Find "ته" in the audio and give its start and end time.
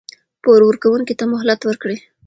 1.19-1.25